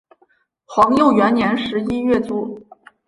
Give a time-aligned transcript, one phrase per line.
[0.65, 2.59] 皇佑元年十一月卒。